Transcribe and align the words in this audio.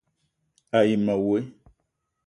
A 0.77 0.79
yi 0.87 0.95
ma 1.05 1.15
woe: 1.25 1.39